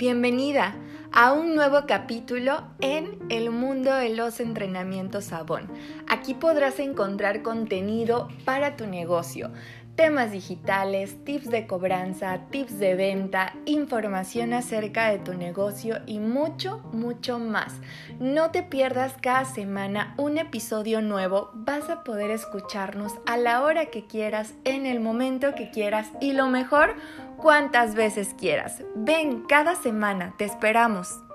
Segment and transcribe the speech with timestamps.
[0.00, 0.76] bienvenida
[1.12, 5.70] a un nuevo capítulo en el mundo de los entrenamientos Sabón.
[6.08, 9.50] Aquí podrás encontrar contenido para tu negocio,
[10.00, 16.78] temas digitales, tips de cobranza, tips de venta, información acerca de tu negocio y mucho,
[16.90, 17.74] mucho más.
[18.18, 23.90] No te pierdas cada semana un episodio nuevo, vas a poder escucharnos a la hora
[23.90, 26.94] que quieras, en el momento que quieras y lo mejor,
[27.36, 28.82] cuantas veces quieras.
[28.96, 31.29] Ven cada semana, te esperamos.